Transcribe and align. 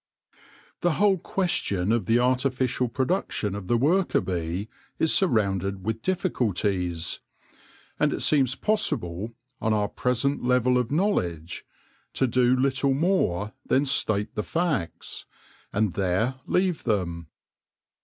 The 0.79 0.93
whole 0.93 1.19
question 1.19 1.91
of 1.91 2.07
the 2.07 2.17
artificial 2.17 2.87
production 2.87 3.53
of 3.53 3.67
the 3.67 3.77
worker 3.77 4.19
bee 4.19 4.67
is 4.97 5.13
surrounded 5.13 5.85
with 5.85 6.01
difficulties; 6.01 7.19
and 7.99 8.11
it 8.11 8.21
seems 8.21 8.55
possible, 8.55 9.35
on 9.61 9.73
our 9.75 9.87
present 9.87 10.43
level 10.43 10.79
of 10.79 10.89
knowledge, 10.89 11.65
to 12.13 12.25
do 12.25 12.55
little 12.55 12.95
more 12.95 13.53
than 13.63 13.85
state 13.85 14.33
the 14.33 14.41
facts, 14.41 15.27
and 15.71 15.93
there 15.93 16.39
leave 16.47 16.83
them. 16.83 17.27